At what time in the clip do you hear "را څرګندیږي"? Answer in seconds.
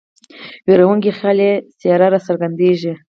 2.13-2.93